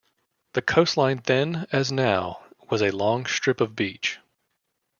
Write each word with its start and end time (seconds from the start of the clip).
The 0.53 0.63
coastline 0.63 1.21
then, 1.25 1.67
as 1.71 1.91
now, 1.91 2.43
was 2.71 2.81
a 2.81 2.89
long 2.89 3.27
strip 3.27 3.61
of 3.61 3.75
beach. 3.75 4.17